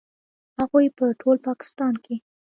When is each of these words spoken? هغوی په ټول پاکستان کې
هغوی 0.59 0.85
په 0.97 1.05
ټول 1.21 1.37
پاکستان 1.47 1.93
کې 2.03 2.15